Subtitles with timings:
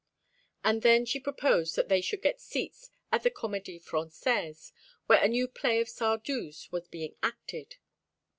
[0.63, 4.71] And then she proposed that they should get seats at the Comédie Française,
[5.05, 7.75] where a new play of Sardou's was being acted.